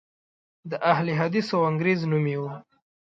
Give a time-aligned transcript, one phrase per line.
[0.69, 2.43] د اهل حدیث وانګریز نوم یې و.